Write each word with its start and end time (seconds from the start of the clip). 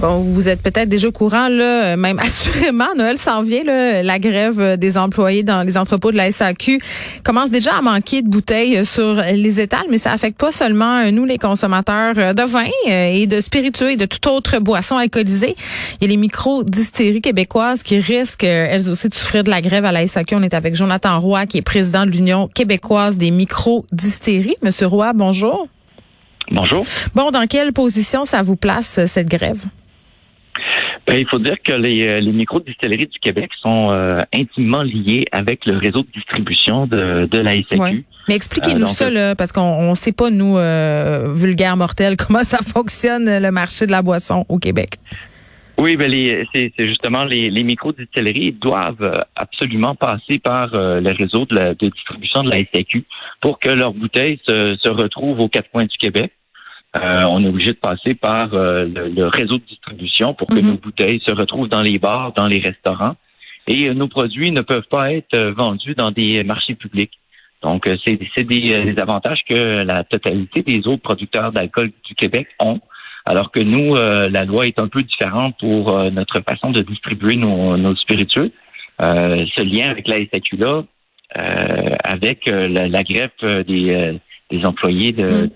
Bon, 0.00 0.20
vous 0.20 0.48
êtes 0.48 0.62
peut-être 0.62 0.88
déjà 0.88 1.08
au 1.08 1.12
courant, 1.12 1.48
là, 1.48 1.94
même 1.94 2.18
assurément, 2.20 2.86
Noël 2.96 3.18
s'en 3.18 3.42
vient, 3.42 3.62
là, 3.62 4.02
la 4.02 4.18
grève 4.18 4.78
des 4.78 4.96
employés 4.96 5.42
dans 5.42 5.62
les 5.62 5.76
entrepôts 5.76 6.10
de 6.10 6.16
la 6.16 6.32
SAQ 6.32 6.80
commence 7.22 7.50
déjà 7.50 7.74
à 7.74 7.82
manquer 7.82 8.22
de 8.22 8.28
bouteilles 8.28 8.86
sur 8.86 9.16
les 9.16 9.60
étals, 9.60 9.84
mais 9.90 9.98
ça 9.98 10.12
affecte 10.12 10.38
pas 10.38 10.52
seulement 10.52 11.12
nous, 11.12 11.26
les 11.26 11.36
consommateurs 11.36 12.14
de 12.14 12.42
vin 12.44 12.64
et 12.86 13.26
de 13.26 13.42
spiritueux 13.42 13.90
et 13.90 13.96
de 13.98 14.06
toute 14.06 14.26
autre 14.26 14.58
boisson 14.58 14.96
alcoolisée. 14.96 15.54
Il 16.00 16.04
y 16.04 16.06
a 16.06 16.08
les 16.08 16.16
micro-distilleries 16.16 17.20
québécoises 17.20 17.82
qui 17.82 17.98
risquent, 17.98 18.44
elles 18.44 18.88
aussi, 18.88 19.10
de 19.10 19.14
souffrir 19.14 19.44
de 19.44 19.50
la 19.50 19.60
grève 19.60 19.84
à 19.84 19.92
la 19.92 20.06
SAQ. 20.06 20.34
On 20.34 20.42
est 20.42 20.54
avec 20.54 20.76
Jonathan 20.76 21.20
Roy, 21.20 21.44
qui 21.44 21.58
est 21.58 21.62
président 21.62 22.06
de 22.06 22.10
l'Union 22.10 22.48
québécoise 22.48 23.18
des 23.18 23.30
micro-distilleries. 23.30 24.56
Monsieur 24.62 24.86
Roy, 24.86 25.12
bonjour. 25.12 25.68
Bonjour. 26.50 26.86
Bon, 27.14 27.30
dans 27.30 27.46
quelle 27.46 27.74
position 27.74 28.24
ça 28.24 28.40
vous 28.40 28.56
place, 28.56 29.00
cette 29.04 29.28
grève? 29.28 29.66
Ben, 31.06 31.18
il 31.18 31.26
faut 31.26 31.38
dire 31.38 31.56
que 31.62 31.72
les, 31.72 32.06
euh, 32.06 32.20
les 32.20 32.32
micro-distilleries 32.32 33.06
du 33.06 33.18
Québec 33.18 33.50
sont 33.60 33.90
euh, 33.90 34.22
intimement 34.32 34.82
liées 34.82 35.24
avec 35.32 35.66
le 35.66 35.76
réseau 35.76 36.02
de 36.02 36.08
distribution 36.14 36.86
de, 36.86 37.26
de 37.26 37.38
la 37.38 37.54
SAQ. 37.54 38.04
Mais 38.28 38.36
expliquez-nous 38.36 38.84
euh, 38.84 38.86
ça, 38.86 39.10
là, 39.10 39.34
parce 39.34 39.50
qu'on 39.50 39.90
ne 39.90 39.94
sait 39.94 40.12
pas, 40.12 40.30
nous, 40.30 40.56
euh, 40.56 41.32
vulgaires 41.32 41.76
mortels, 41.76 42.16
comment 42.26 42.44
ça 42.44 42.58
fonctionne, 42.58 43.24
le 43.26 43.50
marché 43.50 43.86
de 43.86 43.90
la 43.90 44.02
boisson 44.02 44.44
au 44.48 44.58
Québec. 44.58 44.96
Oui, 45.78 45.96
ben 45.96 46.12
c'est 46.54 46.72
justement 46.76 47.24
les, 47.24 47.48
les 47.48 47.62
micro-distilleries 47.62 48.52
doivent 48.52 49.24
absolument 49.34 49.94
passer 49.94 50.38
par 50.38 50.68
le 50.74 51.10
réseau 51.16 51.46
de, 51.46 51.54
la, 51.54 51.74
de 51.74 51.88
distribution 51.88 52.42
de 52.42 52.50
la 52.50 52.58
SAQ 52.58 53.02
pour 53.40 53.58
que 53.58 53.70
leurs 53.70 53.94
bouteilles 53.94 54.38
se, 54.46 54.76
se 54.78 54.88
retrouvent 54.90 55.40
aux 55.40 55.48
quatre 55.48 55.70
coins 55.70 55.86
du 55.86 55.96
Québec. 55.96 56.32
Euh, 56.98 57.22
on 57.28 57.44
est 57.44 57.48
obligé 57.48 57.70
de 57.72 57.78
passer 57.78 58.14
par 58.14 58.52
euh, 58.52 58.84
le, 58.84 59.26
réseau 59.28 59.58
de 59.58 59.64
distribution 59.64 60.34
pour 60.34 60.48
que 60.48 60.58
Mhm. 60.58 60.66
nos 60.66 60.76
bouteilles 60.76 61.20
se 61.24 61.30
retrouvent 61.30 61.68
dans 61.68 61.82
les 61.82 61.98
bars, 62.00 62.32
dans 62.32 62.48
les 62.48 62.58
restaurants. 62.58 63.14
Et 63.68 63.88
euh, 63.88 63.94
nos 63.94 64.08
produits 64.08 64.50
ne 64.50 64.60
peuvent 64.62 64.88
pas 64.90 65.12
être 65.12 65.38
vendus 65.56 65.94
dans 65.94 66.10
des 66.10 66.42
marchés 66.42 66.74
publics. 66.74 67.12
Donc, 67.62 67.86
euh, 67.86 67.96
c'est 68.04 68.16
des, 68.44 68.82
des 68.84 68.98
avantages 69.00 69.42
que 69.48 69.54
la 69.84 70.02
totalité 70.02 70.62
des 70.62 70.86
autres 70.88 71.02
producteurs 71.02 71.52
d'alcool 71.52 71.92
du 72.08 72.14
Québec 72.16 72.48
ont. 72.58 72.80
Alors 73.26 73.52
que 73.52 73.60
nous, 73.60 73.94
euh, 73.94 74.28
la 74.28 74.44
loi 74.44 74.66
est 74.66 74.78
un 74.78 74.88
peu 74.88 75.02
différente 75.02 75.54
pour 75.60 75.92
euh, 75.96 76.10
notre 76.10 76.40
façon 76.40 76.70
de 76.72 76.80
distribuer 76.82 77.36
nos, 77.36 77.76
nos 77.76 77.94
spiritueux. 77.94 78.50
Euh, 79.02 79.46
ce 79.56 79.62
lien 79.62 79.90
avec 79.90 80.08
la 80.08 80.16
euh, 81.36 81.96
avec 82.02 82.46
la, 82.46 82.88
la 82.88 83.02
greffe 83.04 83.44
des, 83.68 83.90
euh, 83.90 84.14
des 84.50 84.64
employés 84.66 85.12
de, 85.12 85.24
Mm. 85.24 85.42
de- 85.42 85.50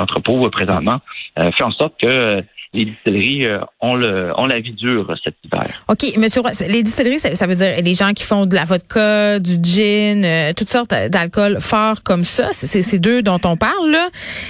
d'entrepôts 0.00 0.46
euh, 0.46 0.50
présentement, 0.50 1.00
euh, 1.38 1.50
fait 1.52 1.64
en 1.64 1.70
sorte 1.72 1.94
que 2.00 2.06
euh, 2.06 2.42
les 2.72 2.84
distilleries 2.84 3.46
ont, 3.80 3.96
le, 3.96 4.32
ont 4.38 4.46
la 4.46 4.60
vie 4.60 4.72
dure 4.72 5.12
cet 5.24 5.34
hiver. 5.44 5.66
OK, 5.88 6.16
monsieur 6.16 6.40
Roy, 6.40 6.52
les 6.68 6.84
distilleries, 6.84 7.18
ça, 7.18 7.34
ça 7.34 7.46
veut 7.48 7.56
dire 7.56 7.72
les 7.82 7.94
gens 7.96 8.12
qui 8.12 8.22
font 8.22 8.46
de 8.46 8.54
la 8.54 8.64
vodka, 8.64 9.40
du 9.40 9.56
gin, 9.62 10.24
euh, 10.24 10.52
toutes 10.56 10.70
sortes 10.70 10.94
d'alcool 11.08 11.58
forts 11.60 12.02
comme 12.04 12.24
ça. 12.24 12.48
C'est 12.52 12.82
ces 12.82 13.00
deux 13.00 13.22
dont 13.22 13.40
on 13.44 13.56
parle, 13.56 13.90
là. 13.90 14.08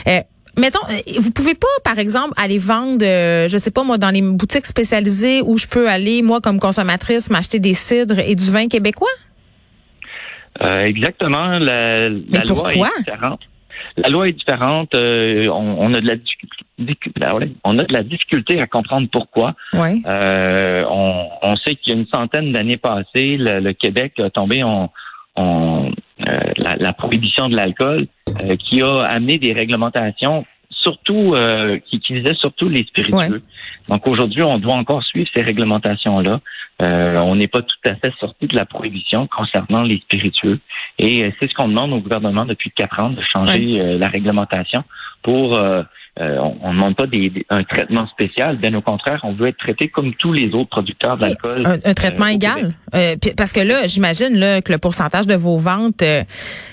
Euh, 0.09 0.21
Mettons, 0.59 0.81
vous 1.19 1.31
pouvez 1.31 1.55
pas, 1.55 1.69
par 1.84 1.98
exemple, 1.98 2.34
aller 2.37 2.59
vendre, 2.59 3.05
euh, 3.06 3.48
je 3.48 3.56
sais 3.56 3.71
pas 3.71 3.84
moi, 3.84 3.97
dans 3.98 4.11
les 4.11 4.21
boutiques 4.21 4.67
spécialisées 4.67 5.41
où 5.43 5.56
je 5.56 5.67
peux 5.67 5.89
aller, 5.89 6.21
moi, 6.23 6.41
comme 6.41 6.59
consommatrice, 6.59 7.31
m'acheter 7.31 7.61
des 7.61 7.73
cidres 7.73 8.19
et 8.19 8.34
du 8.34 8.51
vin 8.51 8.67
québécois? 8.69 9.17
Exactement. 10.61 11.59
La, 11.59 12.09
la 12.09 12.45
loi 12.45 12.55
pourquoi? 12.65 12.91
est 12.98 12.98
différente. 12.98 13.41
La 13.96 14.08
loi 14.08 14.28
est 14.28 14.33
différente. 14.33 14.94
euh, 14.94 15.46
on, 15.48 15.77
on 15.78 15.94
a 15.94 16.00
de 16.00 16.06
la 16.06 16.16
difficulté, 16.16 17.27
ouais, 17.33 17.52
on 17.64 17.78
a 17.78 17.84
de 17.84 17.92
la 17.92 18.02
difficulté 18.02 18.60
à 18.60 18.66
comprendre 18.66 19.08
pourquoi. 19.10 19.55
Oui. 19.74 20.02
Euh, 20.06 20.84
on, 20.91 21.28
on 21.42 21.56
sait 21.56 21.75
qu'il 21.75 21.92
y 21.94 21.97
a 21.97 22.00
une 22.00 22.06
centaine 22.06 22.53
d'années 22.53 22.76
passées, 22.78 23.37
le, 23.37 23.60
le 23.60 23.72
Québec 23.72 24.15
a 24.20 24.31
tombé 24.31 24.62
en, 24.62 24.91
en 25.37 25.91
euh, 26.28 26.41
la, 26.56 26.76
la 26.76 26.92
prohibition 26.92 27.48
de 27.48 27.56
l'alcool, 27.56 28.06
euh, 28.42 28.56
qui 28.56 28.82
a 28.82 29.03
amené 29.03 29.38
des 29.38 29.53
réglementations, 29.53 30.44
surtout 30.82 31.34
euh, 31.34 31.78
qui, 31.86 32.00
qui 32.00 32.22
surtout 32.34 32.68
les 32.68 32.84
spiritueux. 32.84 33.16
Ouais. 33.16 33.88
Donc 33.88 34.06
aujourd'hui, 34.06 34.42
on 34.42 34.58
doit 34.58 34.74
encore 34.74 35.02
suivre 35.02 35.28
ces 35.34 35.42
réglementations-là. 35.42 36.41
Euh, 36.82 37.18
on 37.18 37.36
n'est 37.36 37.48
pas 37.48 37.62
tout 37.62 37.76
à 37.84 37.94
fait 37.94 38.12
sorti 38.18 38.46
de 38.46 38.56
la 38.56 38.64
prohibition 38.64 39.26
concernant 39.26 39.82
les 39.82 39.98
spiritueux. 39.98 40.58
Et 40.98 41.24
euh, 41.24 41.30
c'est 41.38 41.50
ce 41.50 41.54
qu'on 41.54 41.68
demande 41.68 41.92
au 41.92 42.00
gouvernement 42.00 42.44
depuis 42.44 42.70
quatre 42.70 43.02
ans 43.02 43.10
de 43.10 43.20
changer 43.22 43.80
euh, 43.80 43.98
la 43.98 44.08
réglementation 44.08 44.84
pour 45.22 45.56
euh, 45.56 45.82
euh, 46.19 46.38
on 46.62 46.70
ne 46.70 46.75
demande 46.75 46.97
pas 46.97 47.06
des, 47.06 47.31
des- 47.31 47.47
un 47.50 47.62
traitement 47.62 48.06
spécial, 48.08 48.56
bien 48.58 48.75
au 48.75 48.82
contraire, 48.82 49.20
on 49.22 49.32
veut 49.32 49.48
être 49.48 49.58
traité 49.58 49.88
comme 49.88 50.12
tous 50.14 50.32
les 50.32 50.53
autres 50.53 50.69
producteurs 50.69 51.16
d'alcool. 51.16 51.62
Un, 51.64 51.78
un 51.84 51.94
traitement 51.94 52.26
euh, 52.26 52.31
égal? 52.31 52.72
Euh, 52.94 53.14
parce 53.36 53.53
que 53.53 53.60
là, 53.60 53.86
j'imagine 53.86 54.36
là, 54.36 54.60
que 54.60 54.72
le 54.72 54.78
pourcentage 54.78 55.26
de 55.26 55.34
vos 55.34 55.56
ventes, 55.56 56.03
euh, 56.03 56.22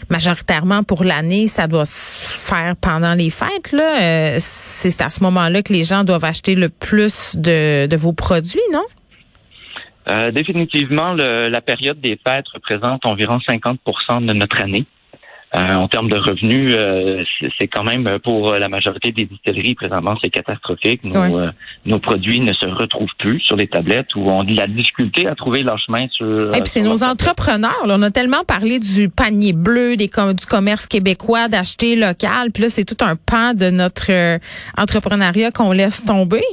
majoritairement 0.10 0.84
pour 0.84 1.04
l'année, 1.04 1.48
ça 1.48 1.68
doit 1.68 1.86
se 1.86 2.50
faire 2.52 2.76
pendant 2.82 3.14
les 3.14 3.30
fêtes. 3.30 3.72
Là. 3.72 4.02
Euh, 4.02 4.36
c'est 4.40 5.02
à 5.02 5.10
ce 5.10 5.24
moment-là 5.24 5.62
que 5.62 5.72
les 5.72 5.84
gens 5.84 6.04
doivent 6.04 6.26
acheter 6.26 6.56
le 6.56 6.70
plus 6.70 7.36
de, 7.36 7.86
de 7.86 7.96
vos 7.96 8.14
produits, 8.14 8.60
non? 8.74 8.84
Euh, 10.10 10.32
définitivement, 10.32 11.14
le- 11.14 11.50
la 11.50 11.62
période 11.62 12.00
des 12.02 12.18
fêtes 12.28 12.46
représente 12.54 13.06
environ 13.06 13.38
50% 13.48 14.26
de 14.26 14.34
notre 14.34 14.60
année. 14.62 14.86
Euh, 15.56 15.60
en 15.76 15.88
termes 15.88 16.10
de 16.10 16.18
revenus, 16.18 16.72
euh, 16.76 17.24
c'est- 17.58 17.68
quand 17.70 17.84
même 17.86 18.06
euh, 18.06 18.20
pour 18.20 18.52
la 18.52 18.68
majorité 18.68 19.14
des 19.14 19.24
distilleries 19.26 19.76
présentement, 19.76 20.16
c'est 20.22 20.30
catastrophique. 20.30 21.04
Nos, 21.06 21.14
euh, 21.40 21.52
nos 21.86 22.00
produits 22.00 22.42
ne 22.42 22.52
se 22.52 22.66
retrouvent 22.66 23.08
plus 23.18 23.40
sur 23.40 23.56
les 23.56 23.68
tablettes 23.68 24.14
ou 24.16 24.30
ont 24.30 24.44
de 24.44 24.54
la 24.56 24.68
difficulté 24.68 25.26
à 25.26 25.36
trouver 25.36 25.64
leur 25.64 25.80
chemin 25.80 26.08
sur. 26.12 26.26
euh, 26.26 26.50
Et 26.52 26.60
puis 26.60 26.68
c'est 26.68 26.82
nos 26.82 27.02
entrepreneurs. 27.04 27.86
là. 27.88 27.96
on 27.98 28.02
a 28.02 28.12
tellement 28.12 28.44
parlé 28.46 28.80
du 28.80 29.08
panier 29.10 29.54
bleu, 29.54 29.96
des 29.96 30.10
com- 30.10 30.34
du 30.34 30.46
commerce 30.46 30.86
québécois, 30.86 31.48
d'acheter 31.48 31.96
local. 31.96 32.52
Puis 32.54 32.64
là, 32.64 32.70
c'est 32.70 32.84
tout 32.86 33.04
un 33.06 33.16
pan 33.16 33.54
de 33.54 33.70
notre 33.70 34.12
entrepreneuriat 34.78 35.52
qu'on 35.52 35.72
laisse 35.72 36.04
tomber. 36.04 36.44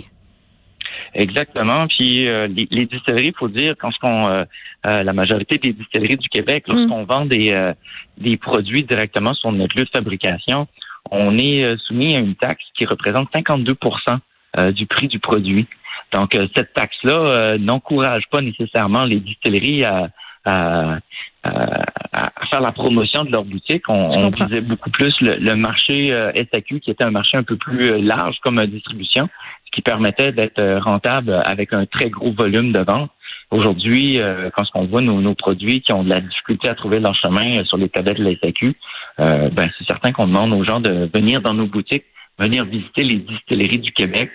Exactement. 1.14 1.86
Puis 1.88 2.26
euh, 2.26 2.46
les, 2.48 2.66
les 2.70 2.86
distilleries, 2.86 3.28
il 3.28 3.34
faut 3.38 3.48
dire, 3.48 3.74
quand 3.78 3.90
ce 3.92 3.98
qu'on, 3.98 4.26
euh, 4.28 4.44
euh, 4.86 5.02
la 5.02 5.12
majorité 5.12 5.58
des 5.58 5.72
distilleries 5.72 6.16
du 6.16 6.28
Québec, 6.28 6.64
lorsqu'on 6.66 7.04
vend 7.04 7.24
des, 7.24 7.50
euh, 7.52 7.72
des 8.18 8.36
produits 8.36 8.82
directement 8.82 9.32
sur 9.34 9.52
notre 9.52 9.76
lieu 9.76 9.84
de 9.84 9.90
fabrication, 9.90 10.66
on 11.10 11.38
est 11.38 11.62
euh, 11.62 11.76
soumis 11.86 12.16
à 12.16 12.18
une 12.18 12.34
taxe 12.34 12.64
qui 12.76 12.84
représente 12.84 13.30
52% 13.32 14.18
euh, 14.58 14.72
du 14.72 14.86
prix 14.86 15.06
du 15.08 15.18
produit. 15.20 15.66
Donc 16.12 16.34
euh, 16.34 16.48
cette 16.56 16.72
taxe-là 16.74 17.12
euh, 17.12 17.58
n'encourage 17.58 18.24
pas 18.30 18.40
nécessairement 18.40 19.04
les 19.04 19.20
distilleries 19.20 19.84
à, 19.84 20.10
à, 20.44 20.98
à- 21.44 21.80
à 22.12 22.46
faire 22.46 22.60
la 22.60 22.70
promotion 22.72 23.24
de 23.24 23.32
leur 23.32 23.44
boutique. 23.44 23.88
On, 23.88 24.06
on 24.26 24.30
visait 24.48 24.60
beaucoup 24.60 24.90
plus 24.90 25.12
le, 25.20 25.34
le 25.36 25.54
marché 25.56 26.12
euh, 26.12 26.30
SAQ, 26.52 26.78
qui 26.80 26.90
était 26.92 27.04
un 27.04 27.10
marché 27.10 27.36
un 27.36 27.42
peu 27.42 27.56
plus 27.56 28.00
large 28.00 28.36
comme 28.42 28.64
distribution 28.66 29.28
qui 29.74 29.82
permettait 29.82 30.32
d'être 30.32 30.58
euh, 30.58 30.78
rentable 30.78 31.42
avec 31.44 31.72
un 31.72 31.84
très 31.84 32.08
gros 32.08 32.32
volume 32.32 32.72
de 32.72 32.80
vente. 32.80 33.10
Aujourd'hui, 33.50 34.20
euh, 34.20 34.50
quand 34.56 34.64
on 34.74 34.86
voit 34.86 35.00
nos, 35.00 35.20
nos 35.20 35.34
produits 35.34 35.80
qui 35.80 35.92
ont 35.92 36.04
de 36.04 36.08
la 36.08 36.20
difficulté 36.20 36.68
à 36.68 36.74
trouver 36.74 37.00
leur 37.00 37.14
chemin 37.14 37.58
euh, 37.58 37.64
sur 37.64 37.76
les 37.76 37.88
tablettes 37.88 38.18
de 38.18 38.24
la 38.24 38.36
SAQ, 38.38 38.74
euh, 39.20 39.50
ben, 39.50 39.68
c'est 39.76 39.86
certain 39.86 40.12
qu'on 40.12 40.26
demande 40.26 40.52
aux 40.52 40.64
gens 40.64 40.80
de 40.80 41.10
venir 41.12 41.40
dans 41.40 41.54
nos 41.54 41.66
boutiques, 41.66 42.04
venir 42.38 42.64
visiter 42.64 43.04
les 43.04 43.18
distilleries 43.18 43.78
du 43.78 43.92
Québec. 43.92 44.30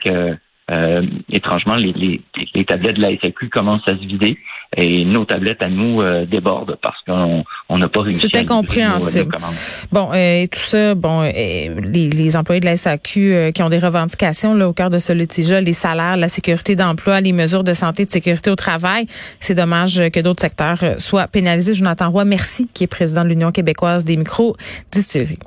Euh, 0.71 1.01
étrangement, 1.31 1.75
les, 1.75 1.93
les, 1.93 2.21
les 2.53 2.65
tablettes 2.65 2.97
de 2.97 3.01
la 3.01 3.17
SAQ 3.17 3.49
commencent 3.49 3.87
à 3.87 3.97
se 3.97 4.05
vider 4.05 4.37
et 4.77 5.03
nos 5.03 5.25
tablettes 5.25 5.63
à 5.63 5.67
nous 5.67 6.01
euh, 6.01 6.25
débordent 6.25 6.77
parce 6.81 6.97
qu'on 7.05 7.43
on 7.69 7.77
n'a 7.79 7.87
pas 7.87 8.01
réussi 8.01 8.27
C'est 8.31 8.37
à 8.37 8.41
incompréhensible. 8.41 9.31
commandes. 9.33 9.55
Bon, 9.91 10.09
euh, 10.13 10.43
et 10.43 10.47
tout 10.47 10.59
ça, 10.59 10.93
bon, 10.93 11.23
euh, 11.23 11.31
les, 11.31 12.09
les 12.09 12.35
employés 12.35 12.59
de 12.61 12.65
la 12.65 12.77
SAQ 12.77 13.33
euh, 13.33 13.51
qui 13.51 13.63
ont 13.63 13.69
des 13.69 13.79
revendications 13.79 14.53
là, 14.53 14.69
au 14.69 14.73
cœur 14.73 14.91
de 14.91 14.99
ce 14.99 15.11
litige 15.11 15.49
les 15.49 15.73
salaires, 15.73 16.17
la 16.17 16.27
sécurité 16.29 16.75
d'emploi, 16.75 17.19
les 17.19 17.31
mesures 17.33 17.63
de 17.63 17.73
santé 17.73 18.03
et 18.03 18.05
de 18.05 18.11
sécurité 18.11 18.51
au 18.51 18.55
travail, 18.55 19.07
c'est 19.39 19.55
dommage 19.55 19.99
euh, 19.99 20.09
que 20.09 20.19
d'autres 20.19 20.41
secteurs 20.41 20.77
euh, 20.83 20.95
soient 20.99 21.27
pénalisés. 21.27 21.73
Jonathan 21.73 22.11
Roy, 22.11 22.25
merci, 22.25 22.69
qui 22.73 22.83
est 22.83 22.87
président 22.87 23.23
de 23.23 23.29
l'Union 23.29 23.51
québécoise 23.51 24.05
des 24.05 24.17
micro-distilleries. 24.17 25.39